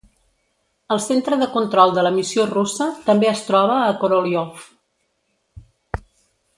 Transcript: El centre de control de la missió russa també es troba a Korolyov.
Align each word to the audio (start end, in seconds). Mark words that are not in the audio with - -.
El 0.95 1.01
centre 1.07 1.37
de 1.41 1.47
control 1.57 1.93
de 1.97 2.05
la 2.07 2.13
missió 2.15 2.45
russa 2.53 2.87
també 3.11 3.31
es 3.35 3.45
troba 3.51 3.79
a 3.83 3.95
Korolyov. 4.01 4.65